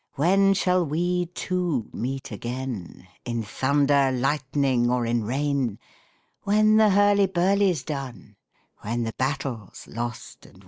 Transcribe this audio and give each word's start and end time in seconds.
"When 0.15 0.55
shall 0.55 0.83
we 0.83 1.27
'two' 1.27 1.87
meet 1.93 2.31
again 2.31 3.05
In 3.23 3.43
thunder, 3.43 4.11
lightning, 4.11 4.89
or 4.89 5.05
in 5.05 5.23
rain?" 5.25 5.77
"When 6.41 6.77
the 6.77 6.89
hurly 6.89 7.27
burly's 7.27 7.83
done, 7.83 8.35
When 8.79 9.03
the 9.03 9.13
battle's 9.19 9.85
lost 9.85 10.47
and 10.47 10.55
won." 10.57 10.59